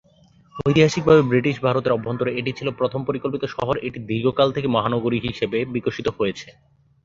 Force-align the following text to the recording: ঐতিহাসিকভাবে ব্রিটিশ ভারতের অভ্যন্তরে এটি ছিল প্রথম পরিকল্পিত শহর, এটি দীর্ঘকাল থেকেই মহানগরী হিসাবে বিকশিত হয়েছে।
ঐতিহাসিকভাবে 0.65 1.21
ব্রিটিশ 1.23 1.55
ভারতের 1.65 1.95
অভ্যন্তরে 1.97 2.31
এটি 2.39 2.51
ছিল 2.57 2.67
প্রথম 2.79 2.99
পরিকল্পিত 3.05 3.43
শহর, 3.55 3.75
এটি 3.87 3.99
দীর্ঘকাল 4.09 4.47
থেকেই 4.55 4.73
মহানগরী 4.75 5.17
হিসাবে 5.25 5.57
বিকশিত 5.75 6.07
হয়েছে। 6.17 6.47